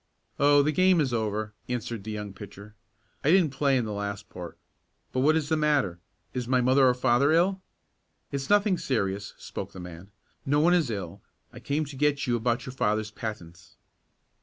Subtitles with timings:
[0.39, 2.73] "Oh, the game is over," answered the young pitcher.
[3.23, 4.57] "I didn't play in the last part.
[5.11, 5.99] But what is the matter?
[6.33, 7.61] Is my mother or father ill?"
[8.31, 10.09] "It's nothing serious," spoke the man.
[10.43, 11.21] "No one is ill.
[11.53, 13.77] I came to get you about your father's patents."